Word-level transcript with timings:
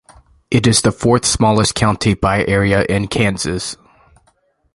It 0.49 0.65
is 0.65 0.81
the 0.81 0.91
fourth-smallest 0.91 1.75
county 1.75 2.15
by 2.15 2.43
area 2.47 2.83
in 2.85 3.07
Kansas. 3.07 3.77